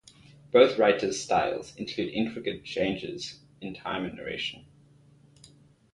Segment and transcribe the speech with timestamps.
[0.51, 4.65] Both writers' styles include intricate changes in time and narration.